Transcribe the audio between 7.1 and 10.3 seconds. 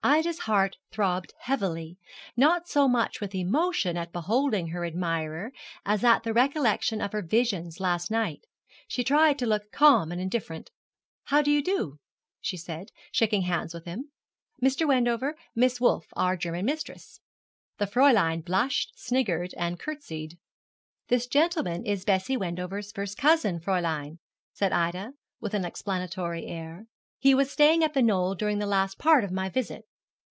her visions last night. She tried to look calm and